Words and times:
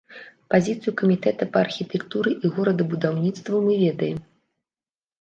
Пазіцыю 0.53 0.93
камітэта 1.01 1.43
па 1.59 1.63
архітэктуры 1.67 2.29
і 2.43 2.47
горадабудаўніцтву 2.57 3.65
мы 3.71 3.81
ведаем. 3.87 4.17